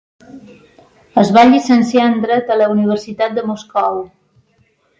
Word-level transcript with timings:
Es 1.23 1.29
va 1.35 1.43
llicenciar 1.51 2.07
en 2.13 2.17
dret 2.25 2.51
a 2.55 2.59
la 2.63 2.71
universitat 2.77 3.39
de 3.39 3.47
Moscou. 3.51 4.03